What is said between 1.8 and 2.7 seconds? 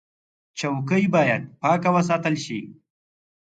وساتل شي.